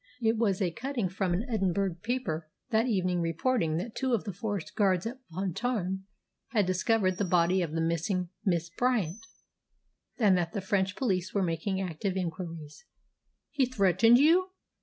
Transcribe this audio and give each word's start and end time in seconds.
It 0.19 0.35
was 0.35 0.63
a 0.63 0.71
cutting 0.71 1.09
from 1.09 1.31
an 1.35 1.47
Edinburgh 1.47 1.97
paper 2.01 2.49
that 2.71 2.87
evening 2.87 3.21
reporting 3.21 3.77
that 3.77 3.93
two 3.95 4.13
of 4.15 4.23
the 4.23 4.33
forest 4.33 4.75
guards 4.75 5.05
at 5.05 5.19
Pontarmé 5.31 5.99
had 6.47 6.65
discovered 6.65 7.17
the 7.17 7.23
body 7.23 7.61
of 7.61 7.73
the 7.73 7.81
missing 7.81 8.29
Miss 8.43 8.71
Bryant, 8.71 9.23
and 10.17 10.35
that 10.35 10.53
the 10.53 10.59
French 10.61 10.95
police 10.95 11.35
were 11.35 11.43
making 11.43 11.79
active 11.81 12.17
inquiries." 12.17 12.83
"He 13.51 13.67
threatened 13.67 14.17
you?" 14.17 14.49